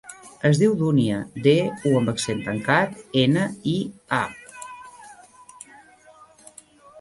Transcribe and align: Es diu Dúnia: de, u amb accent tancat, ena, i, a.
Es 0.49 0.59
diu 0.59 0.71
Dúnia: 0.77 1.17
de, 1.47 1.53
u 1.89 1.91
amb 1.99 2.11
accent 2.13 2.41
tancat, 2.47 2.97
ena, 3.25 3.45
i, 3.73 3.75
a. 4.21 4.25